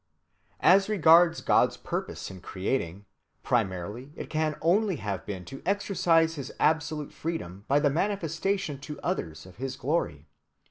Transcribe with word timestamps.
As 0.61 0.89
regards 0.89 1.41
God's 1.41 1.77
purpose 1.77 2.31
in 2.31 2.41
creating, 2.41 3.05
primarily 3.43 4.11
it 4.15 4.31
can 4.31 4.55
only 4.59 4.95
have 4.95 5.27
been 5.27 5.45
to 5.45 5.61
exercise 5.63 6.33
his 6.33 6.51
absolute 6.59 7.13
freedom 7.13 7.65
by 7.67 7.79
the 7.79 7.91
manifestation 7.91 8.79
to 8.79 8.99
others 9.01 9.45
of 9.45 9.57
his 9.57 9.75
glory. 9.75 10.25